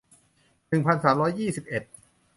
[0.67, 1.83] หนึ่งพันสามร้อยยี่สิบเอ็ด